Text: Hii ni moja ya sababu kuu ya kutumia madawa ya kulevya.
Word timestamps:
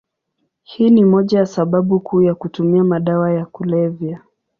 Hii 0.63 0.89
ni 0.89 1.05
moja 1.05 1.39
ya 1.39 1.45
sababu 1.45 1.99
kuu 1.99 2.21
ya 2.21 2.35
kutumia 2.35 2.83
madawa 2.83 3.31
ya 3.33 3.45
kulevya. 3.45 4.21